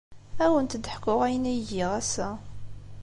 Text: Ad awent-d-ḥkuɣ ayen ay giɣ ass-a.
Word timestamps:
Ad 0.43 0.45
awent-d-ḥkuɣ 0.49 1.19
ayen 1.27 1.49
ay 1.51 1.59
giɣ 1.69 1.89
ass-a. 1.99 2.29